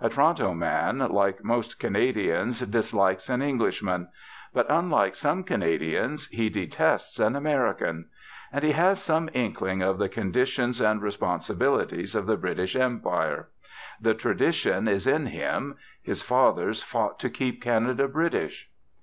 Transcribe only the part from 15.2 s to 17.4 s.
him. His fathers fought to